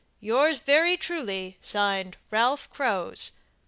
Yours 0.19 0.57
very 0.57 0.97
truly," 0.97 1.59
(Signed) 1.61 2.17
Ralph 2.31 2.67
Krows. 2.73 3.33